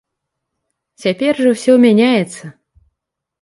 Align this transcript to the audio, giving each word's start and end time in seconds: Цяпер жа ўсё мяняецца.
Цяпер 1.03 1.33
жа 1.43 1.49
ўсё 1.55 1.77
мяняецца. 1.85 2.43